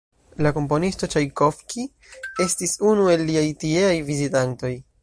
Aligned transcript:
La 0.45 0.51
komponisto 0.53 1.09
Ĉajkovskij 1.15 1.85
estis 2.49 2.75
unu 2.95 3.09
el 3.17 3.25
liaj 3.31 3.47
tieaj 3.67 3.95
vizitantoj. 4.13 4.79